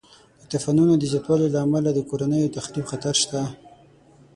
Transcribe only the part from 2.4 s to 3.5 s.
د تخریب خطر شته.